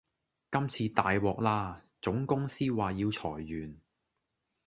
[0.51, 1.83] 今次大獲啦！
[2.01, 3.79] 總公司話要裁員